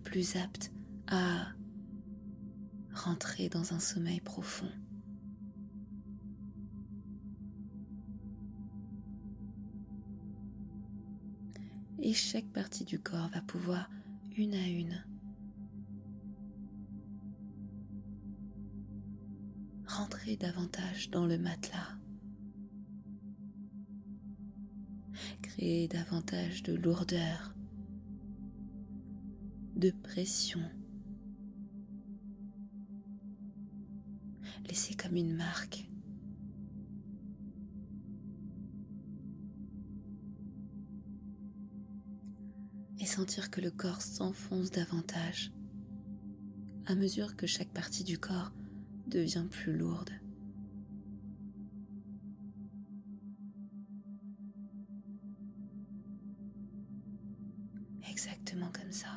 Plus 0.00 0.36
apte 0.36 0.72
à 1.08 1.48
rentrer 2.94 3.48
dans 3.48 3.72
un 3.72 3.80
sommeil 3.80 4.20
profond. 4.20 4.70
Et 12.00 12.14
chaque 12.14 12.52
partie 12.52 12.84
du 12.84 12.98
corps 12.98 13.28
va 13.28 13.40
pouvoir, 13.40 13.88
une 14.36 14.54
à 14.54 14.66
une, 14.66 15.04
rentrer 19.86 20.36
davantage 20.36 21.10
dans 21.10 21.26
le 21.26 21.38
matelas, 21.38 21.98
créer 25.42 25.86
davantage 25.86 26.62
de 26.62 26.74
lourdeur 26.74 27.51
de 29.82 29.90
pression. 29.90 30.60
Laissez 34.68 34.94
comme 34.94 35.16
une 35.16 35.34
marque. 35.34 35.88
Et 43.00 43.06
sentir 43.06 43.50
que 43.50 43.60
le 43.60 43.72
corps 43.72 44.02
s'enfonce 44.02 44.70
davantage 44.70 45.52
à 46.86 46.94
mesure 46.94 47.34
que 47.34 47.48
chaque 47.48 47.72
partie 47.72 48.04
du 48.04 48.18
corps 48.18 48.52
devient 49.08 49.46
plus 49.50 49.76
lourde. 49.76 50.12
Exactement 58.08 58.70
comme 58.72 58.92
ça. 58.92 59.08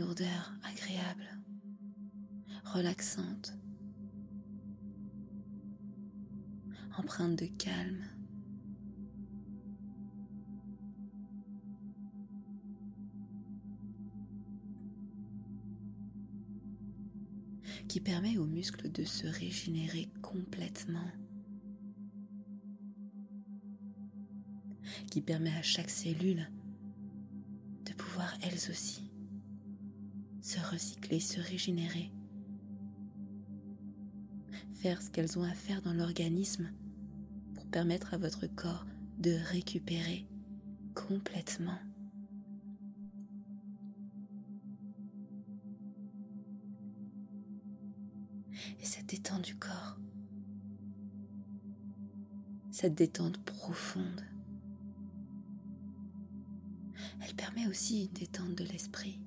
Une 0.00 0.06
lourdeur 0.06 0.54
agréable, 0.62 1.28
relaxante, 2.64 3.54
empreinte 6.96 7.38
de 7.38 7.46
calme. 7.46 8.04
qui 17.88 17.98
permet 17.98 18.38
aux 18.38 18.46
muscles 18.46 18.92
de 18.92 19.02
se 19.02 19.26
régénérer 19.26 20.08
complètement, 20.22 21.10
qui 25.10 25.20
permet 25.20 25.52
à 25.56 25.62
chaque 25.62 25.90
cellule 25.90 26.48
de 27.84 27.92
pouvoir 27.94 28.32
elles 28.42 28.70
aussi 28.70 29.09
se 30.50 30.58
recycler, 30.58 31.20
se 31.20 31.40
régénérer, 31.40 32.10
faire 34.72 35.00
ce 35.00 35.08
qu'elles 35.08 35.38
ont 35.38 35.44
à 35.44 35.54
faire 35.54 35.80
dans 35.80 35.92
l'organisme 35.92 36.72
pour 37.54 37.64
permettre 37.66 38.14
à 38.14 38.18
votre 38.18 38.48
corps 38.48 38.84
de 39.20 39.36
récupérer 39.52 40.26
complètement. 40.96 41.78
Et 48.80 48.84
cette 48.84 49.06
détente 49.06 49.42
du 49.42 49.54
corps, 49.54 50.00
cette 52.72 52.96
détente 52.96 53.38
profonde, 53.44 54.24
elle 57.20 57.36
permet 57.36 57.68
aussi 57.68 58.06
une 58.06 58.12
détente 58.14 58.56
de 58.56 58.64
l'esprit. 58.64 59.20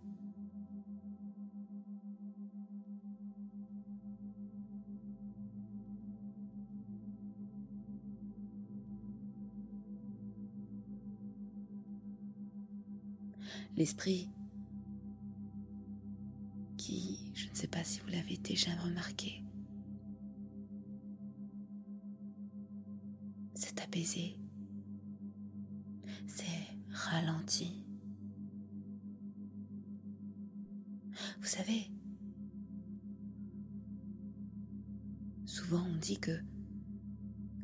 L'esprit 13.75 14.29
qui, 16.77 17.31
je 17.33 17.49
ne 17.49 17.55
sais 17.55 17.67
pas 17.67 17.83
si 17.83 17.99
vous 18.01 18.07
l'avez 18.07 18.37
déjà 18.37 18.71
remarqué, 18.75 19.43
s'est 23.55 23.81
apaisé, 23.81 24.37
s'est 26.27 26.43
ralenti. 26.89 27.85
Vous 31.39 31.47
savez, 31.47 31.91
souvent 35.45 35.83
on 35.85 35.95
dit 35.97 36.19
que 36.19 36.37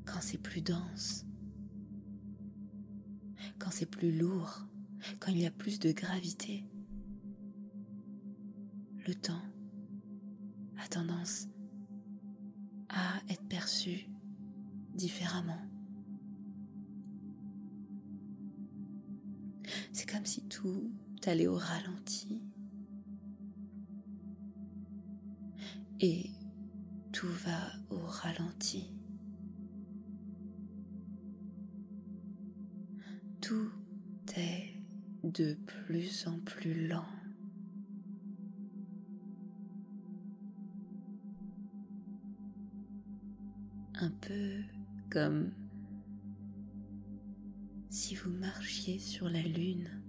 quand 0.05 0.21
c'est 0.21 0.37
plus 0.37 0.61
dense, 0.61 1.25
quand 3.57 3.71
c'est 3.71 3.85
plus 3.85 4.17
lourd, 4.17 4.68
quand 5.19 5.31
il 5.31 5.39
y 5.39 5.45
a 5.45 5.51
plus 5.51 5.79
de 5.79 5.91
gravité, 5.91 6.65
le 9.07 9.15
temps 9.15 9.41
a 10.77 10.87
tendance 10.87 11.47
à 12.89 13.21
être 13.29 13.47
perçu 13.47 14.09
différemment. 14.93 15.61
C'est 19.91 20.09
comme 20.09 20.25
si 20.25 20.47
tout 20.47 20.91
allait 21.25 21.47
au 21.47 21.55
ralenti 21.57 22.41
et 25.99 26.29
tout 27.11 27.27
va 27.27 27.71
au 27.89 27.99
ralenti. 27.99 28.98
De 35.33 35.53
plus 35.65 36.27
en 36.27 36.39
plus 36.39 36.87
lent. 36.87 37.05
Un 43.95 44.11
peu 44.21 44.61
comme 45.09 45.51
si 47.89 48.15
vous 48.15 48.31
marchiez 48.31 48.97
sur 48.97 49.29
la 49.29 49.41
lune. 49.41 50.01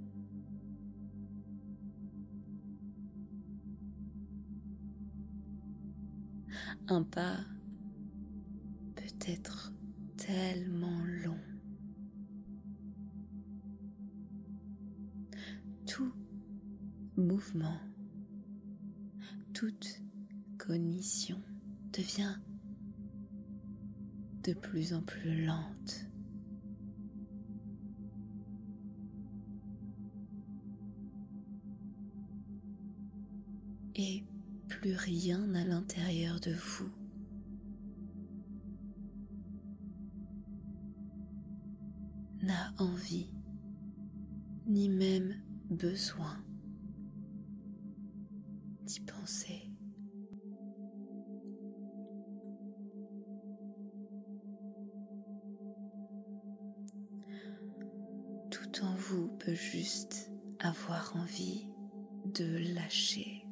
Un 6.89 7.03
pas 7.03 7.39
peut 8.97 9.27
être 9.27 9.73
tellement 10.17 11.05
toute 19.55 20.03
cognition 20.59 21.41
devient 21.93 22.37
de 24.45 24.53
plus 24.53 24.95
en 24.95 25.03
plus 25.03 25.45
lente. 25.45 26.07
Et 33.97 34.25
plus 34.69 34.95
rien 34.95 35.55
à 35.55 35.65
l'intérieur 35.65 36.41
de 36.41 36.53
vous. 36.53 36.91
N'a 42.43 42.73
envie, 42.79 43.31
ni 44.67 44.89
même 44.89 45.35
besoin 45.69 46.43
Tout 58.51 58.85
en 58.85 58.95
vous 58.97 59.29
peut 59.39 59.55
juste 59.55 60.33
avoir 60.59 61.15
envie 61.17 61.69
de 62.35 62.75
lâcher, 62.75 63.47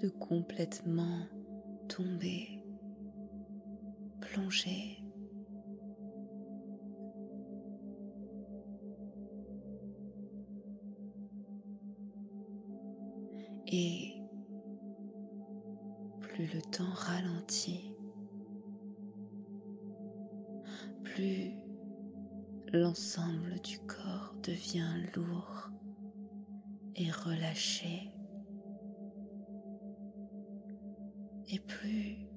de 0.00 0.08
complètement 0.08 1.26
tomber, 1.88 2.62
plonger 4.20 5.02
Et 13.70 14.14
plus 16.20 16.46
le 16.46 16.62
temps 16.62 16.90
ralentit, 16.94 17.92
plus 21.04 21.52
l'ensemble 22.72 23.60
du 23.60 23.78
corps 23.80 24.34
devient 24.42 25.04
lourd 25.14 25.68
et 26.96 27.10
relâché, 27.10 28.10
et 31.48 31.58
plus 31.58 32.27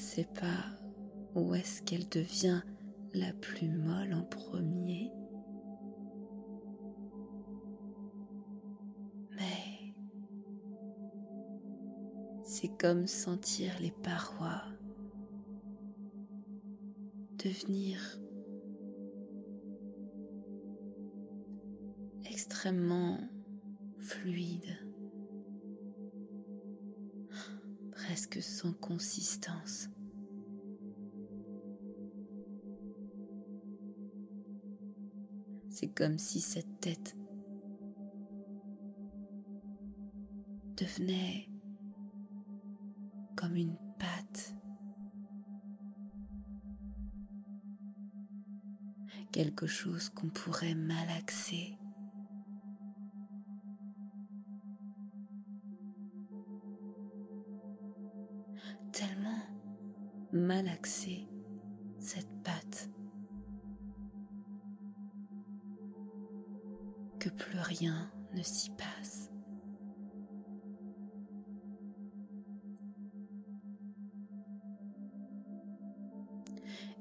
sais 0.00 0.28
pas 0.34 0.64
où 1.34 1.54
est-ce 1.54 1.82
qu'elle 1.82 2.08
devient 2.08 2.62
la 3.12 3.32
plus 3.34 3.68
molle 3.68 4.14
en 4.14 4.22
premier. 4.22 5.12
Mais 9.36 9.94
c'est 12.44 12.76
comme 12.78 13.06
sentir 13.06 13.72
les 13.80 13.92
parois 13.92 14.64
devenir 17.44 18.00
extrêmement 22.24 23.18
fluides. 23.98 24.89
Presque 28.10 28.42
sans 28.42 28.72
consistance. 28.72 29.88
C'est 35.68 35.94
comme 35.94 36.18
si 36.18 36.40
cette 36.40 36.80
tête 36.80 37.16
devenait 40.76 41.48
comme 43.36 43.54
une 43.54 43.76
pâte, 44.00 44.56
quelque 49.30 49.68
chose 49.68 50.08
qu'on 50.08 50.30
pourrait 50.30 50.74
malaxer 50.74 51.78
malaxer 60.50 61.28
cette 62.00 62.42
pâte 62.42 62.90
que 67.20 67.28
plus 67.28 67.60
rien 67.60 68.10
ne 68.34 68.42
s'y 68.42 68.70
passe. 68.70 69.30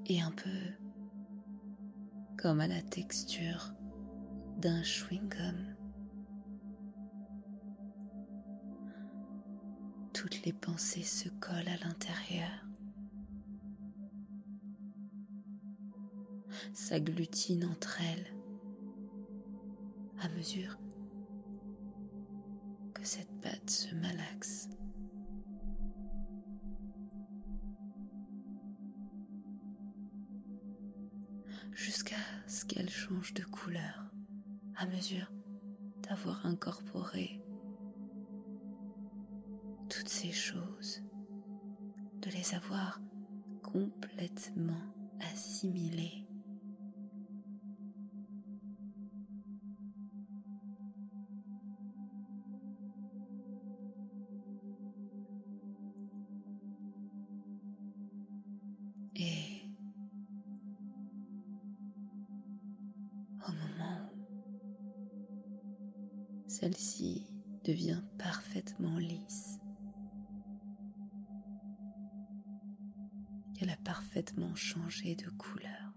Et 0.06 0.22
un 0.22 0.32
peu 0.32 0.50
comme 2.38 2.60
à 2.60 2.68
la 2.68 2.84
texture 2.84 3.74
d'un 4.60 4.84
chewing-gum. 4.84 5.76
toutes 10.14 10.44
les 10.44 10.54
pensées 10.54 11.04
se 11.04 11.30
collent 11.30 11.70
à 11.70 11.88
l'intérieur, 11.88 12.69
s'agglutinent 16.74 17.70
entre 17.72 18.00
elles 18.02 18.34
à 20.22 20.30
mesure 20.30 20.78
que 22.94 23.06
cette 23.06 23.32
pâte 23.42 23.70
se 23.70 23.96
malaxe. 23.96 24.70
jusqu'à 31.80 32.18
ce 32.46 32.66
qu'elle 32.66 32.90
change 32.90 33.34
de 33.34 33.44
couleur 33.44 34.12
à 34.76 34.86
mesure 34.86 35.32
d'avoir 36.08 36.46
incorporé 36.46 37.42
toutes 39.90 40.10
ces 40.10 40.32
choses, 40.32 41.02
de 42.22 42.30
les 42.32 42.54
avoir 42.54 43.02
complètement 43.64 44.82
assimilées. 45.34 46.29
Au 63.48 63.52
moment 63.52 64.10
où 64.14 64.20
celle-ci 66.48 67.28
devient 67.64 68.02
parfaitement 68.18 68.98
lisse, 68.98 69.60
qu'elle 73.56 73.70
a 73.70 73.78
parfaitement 73.78 74.56
changé 74.56 75.16
de 75.16 75.30
couleur. 75.30 75.94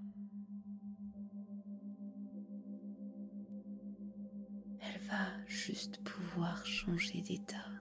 Elle 4.80 5.00
va 5.02 5.46
juste 5.46 6.02
pouvoir 6.02 6.66
changer 6.66 7.22
d'état, 7.22 7.71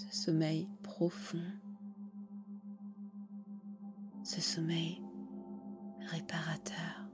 Ce 0.00 0.24
sommeil 0.24 0.66
profond, 0.82 1.44
ce 4.24 4.40
sommeil 4.40 5.02
réparateur 6.10 7.06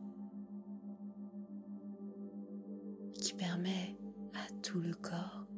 qui 3.20 3.34
permet 3.34 3.98
à 4.34 4.52
tout 4.62 4.78
le 4.78 4.94
corps 4.94 5.48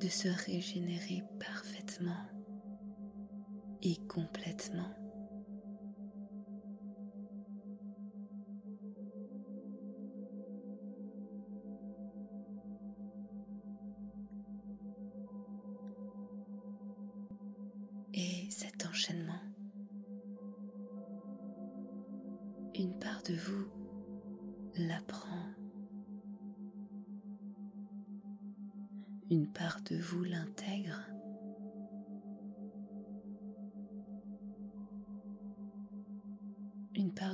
de 0.00 0.08
se 0.08 0.28
régénérer 0.46 1.22
parfaitement 1.38 2.24
et 3.82 3.96
complètement. 4.08 5.03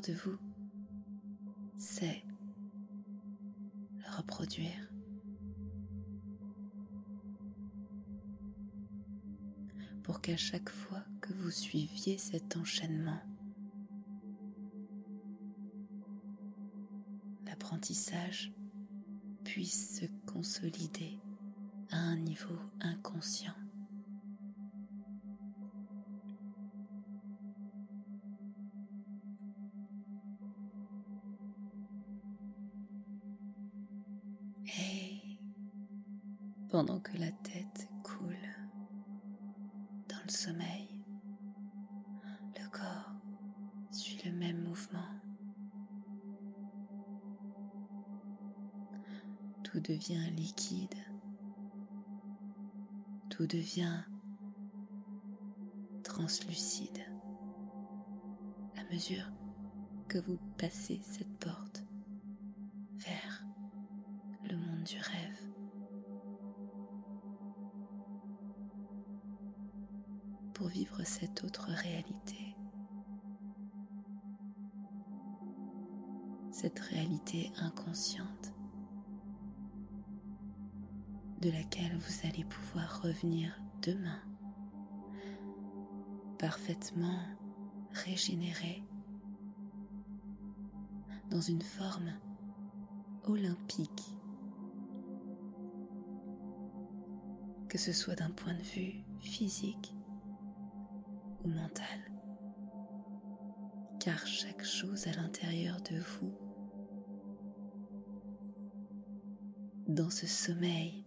De 0.07 0.15
vous 0.15 0.39
sait 1.77 2.25
le 3.99 4.17
reproduire. 4.17 4.91
Pour 10.03 10.23
qu'à 10.23 10.39
chaque 10.39 10.71
fois 10.71 11.05
que 11.21 11.35
vous 11.35 11.51
suiviez 11.51 12.17
cet 12.17 12.57
enchaînement, 12.57 13.21
l'apprentissage 17.45 18.55
puisse 19.45 20.01
se 20.01 20.07
consolider 20.25 21.19
à 21.91 21.99
un 21.99 22.17
niveau 22.17 22.59
inconscient. 22.81 23.55
Pendant 36.81 37.01
que 37.01 37.15
la 37.19 37.31
tête 37.31 37.91
coule 38.03 38.39
dans 40.09 40.17
le 40.25 40.33
sommeil, 40.33 41.05
le 42.59 42.71
corps 42.71 43.13
suit 43.91 44.23
le 44.25 44.33
même 44.33 44.63
mouvement. 44.63 45.11
Tout 49.63 49.81
devient 49.81 50.31
liquide 50.35 50.95
tout 53.29 53.47
devient 53.47 54.05
translucide 56.03 57.05
à 58.79 58.91
mesure 58.91 59.31
que 60.09 60.17
vous 60.17 60.39
passez 60.57 61.03
cette 61.05 61.39
porte 61.41 61.85
vers 62.95 63.45
le 64.49 64.57
monde 64.57 64.85
du 64.85 64.97
rêve. 64.99 65.50
Vivre 70.71 71.03
cette 71.03 71.43
autre 71.43 71.69
réalité. 71.69 72.57
Cette 76.53 76.79
réalité 76.79 77.51
inconsciente 77.59 78.55
de 81.41 81.51
laquelle 81.51 81.97
vous 81.97 82.29
allez 82.29 82.45
pouvoir 82.45 83.03
revenir 83.03 83.61
demain, 83.83 84.21
parfaitement 86.39 87.19
régénéré, 87.93 88.85
dans 91.31 91.41
une 91.41 91.63
forme 91.63 92.13
olympique, 93.25 94.17
que 97.69 97.79
ce 97.79 97.93
soit 97.93 98.17
d'un 98.17 98.31
point 98.31 98.55
de 98.55 98.63
vue 98.63 99.03
physique 99.21 99.95
car 104.01 104.27
chaque 104.27 104.65
chose 104.65 105.07
à 105.07 105.13
l'intérieur 105.13 105.81
de 105.83 105.99
vous, 105.99 106.35
dans 109.87 110.11
ce 110.11 110.27
sommeil 110.27 111.05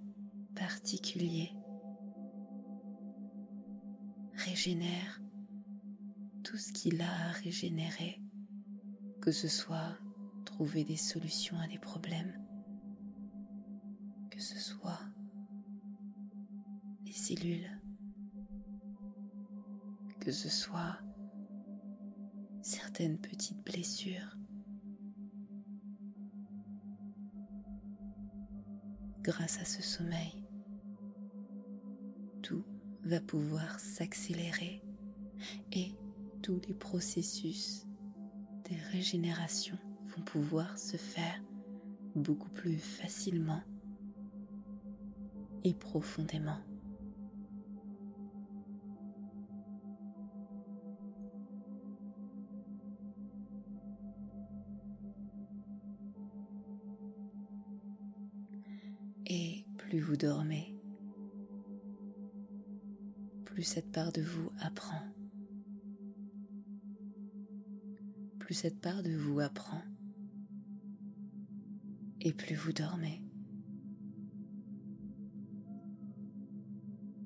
particulier 0.55 1.51
régénère 4.35 5.21
tout 6.43 6.57
ce 6.57 6.71
qu'il 6.71 7.01
a 7.01 7.29
à 7.29 7.31
régénérer, 7.31 8.21
que 9.21 9.31
ce 9.31 9.47
soit 9.47 9.97
trouver 10.45 10.83
des 10.83 10.97
solutions 10.97 11.57
à 11.59 11.67
des 11.67 11.79
problèmes, 11.79 12.39
que 14.29 14.39
ce 14.39 14.59
soit 14.59 14.99
les 17.05 17.13
cellules, 17.13 17.82
que 20.23 20.31
ce 20.31 20.47
soit 20.47 20.97
certaines 22.61 23.17
petites 23.17 23.61
blessures 23.65 24.37
grâce 29.21 29.59
à 29.59 29.65
ce 29.65 29.81
sommeil, 29.81 30.41
tout 32.41 32.63
va 33.03 33.19
pouvoir 33.19 33.81
s'accélérer 33.81 34.81
et 35.73 35.93
tous 36.41 36.61
les 36.69 36.73
processus 36.73 37.85
des 38.69 38.77
régénérations 38.93 39.79
vont 40.15 40.23
pouvoir 40.23 40.77
se 40.77 40.95
faire 40.95 41.43
beaucoup 42.15 42.49
plus 42.49 42.77
facilement 42.77 43.61
et 45.65 45.73
profondément. 45.73 46.59
Dormez, 60.17 60.75
plus 63.45 63.63
cette 63.63 63.91
part 63.91 64.11
de 64.11 64.21
vous 64.21 64.51
apprend. 64.59 65.01
Plus 68.39 68.53
cette 68.53 68.81
part 68.81 69.03
de 69.03 69.15
vous 69.15 69.39
apprend, 69.39 69.81
et 72.21 72.33
plus 72.33 72.55
vous 72.55 72.73
dormez. 72.73 73.21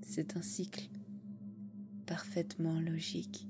C'est 0.02 0.36
un 0.36 0.42
cycle 0.42 0.90
parfaitement 2.06 2.80
logique 2.80 3.48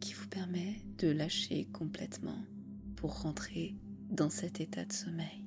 qui 0.00 0.14
vous 0.14 0.28
permet 0.28 0.82
de 0.98 1.08
lâcher 1.08 1.66
complètement 1.66 2.42
pour 2.96 3.22
rentrer 3.22 3.76
dans 4.10 4.30
cet 4.30 4.60
état 4.60 4.84
de 4.84 4.92
sommeil. 4.92 5.39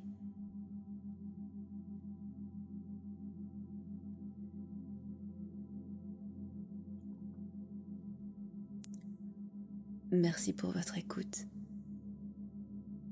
Merci 10.13 10.53
pour 10.53 10.69
votre 10.69 10.95
écoute 10.99 11.47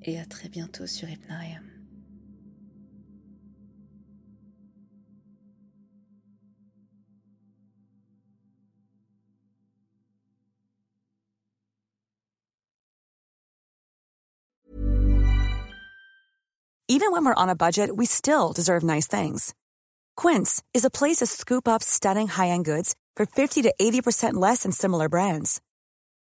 et 0.04 0.20
à 0.20 0.26
très 0.26 0.50
bientôt 0.50 0.86
sur 0.86 1.10
Hypnarium. 1.10 1.64
Even 16.88 17.12
when 17.12 17.26
we're 17.26 17.34
on 17.34 17.50
a 17.50 17.56
budget, 17.56 17.90
we 17.96 18.06
still 18.06 18.54
deserve 18.54 18.84
nice 18.84 19.08
things. 19.08 19.56
Quince 20.16 20.62
is 20.76 20.86
a 20.86 20.92
place 20.92 21.18
to 21.18 21.26
scoop 21.26 21.68
up 21.68 21.82
stunning 21.82 22.28
high-end 22.28 22.66
goods 22.66 22.94
for 23.16 23.26
50 23.26 23.64
to 23.64 23.74
80% 23.82 24.34
less 24.36 24.64
than 24.64 24.72
similar 24.72 25.10
brands. 25.10 25.62